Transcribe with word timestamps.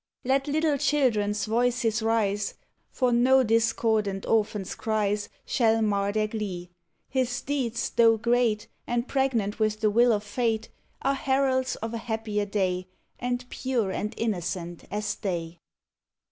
Let 0.23 0.47
little 0.47 0.79
children's 0.79 1.45
voices 1.45 2.01
rise, 2.01 2.55
For 2.89 3.11
no 3.11 3.43
discordant 3.43 4.25
orphans 4.25 4.73
cries 4.73 5.29
Shall 5.45 5.83
mar 5.83 6.11
their 6.11 6.27
glee. 6.27 6.71
His 7.07 7.39
deeds, 7.43 7.91
though 7.91 8.17
great, 8.17 8.67
And 8.87 9.07
pregnant 9.07 9.59
with 9.59 9.79
the 9.79 9.91
will 9.91 10.11
of 10.11 10.23
fate, 10.23 10.69
Are 11.03 11.13
heralds 11.13 11.75
of 11.75 11.93
a 11.93 11.99
happier 11.99 12.47
day, 12.47 12.87
And 13.19 13.47
pure 13.49 13.91
and 13.91 14.15
innocent 14.17 14.85
as 14.89 15.13
they. 15.13 15.59